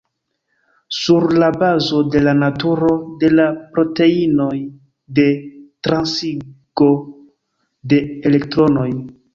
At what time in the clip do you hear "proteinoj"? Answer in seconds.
3.77-4.57